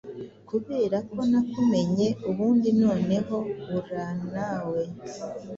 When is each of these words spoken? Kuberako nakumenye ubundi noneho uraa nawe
Kuberako 0.49 1.19
nakumenye 1.31 2.07
ubundi 2.29 2.69
noneho 2.81 3.37
uraa 3.77 4.13
nawe 4.33 4.81